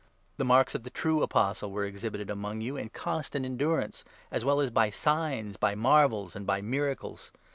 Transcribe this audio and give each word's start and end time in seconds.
The 0.37 0.43
marks 0.43 0.73
12 0.73 0.79
of 0.79 0.83
the 0.83 0.89
true 0.89 1.21
Apostle 1.21 1.69
were 1.69 1.85
exhibited 1.85 2.31
among 2.31 2.59
you 2.59 2.75
in 2.75 2.89
constant 2.89 3.45
endurance, 3.45 4.03
as 4.31 4.43
well 4.43 4.59
as 4.59 4.71
by 4.71 4.89
signs, 4.89 5.57
by 5.57 5.75
marvels, 5.75 6.35
and 6.35 6.47
by 6.47 6.59
miracles. 6.59 7.29